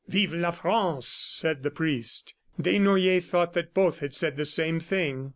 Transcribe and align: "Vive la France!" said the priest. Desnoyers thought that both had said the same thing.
"Vive 0.07 0.33
la 0.33 0.49
France!" 0.49 1.05
said 1.07 1.61
the 1.61 1.69
priest. 1.69 2.33
Desnoyers 2.59 3.27
thought 3.29 3.53
that 3.53 3.75
both 3.75 3.99
had 3.99 4.15
said 4.15 4.35
the 4.35 4.45
same 4.45 4.79
thing. 4.79 5.29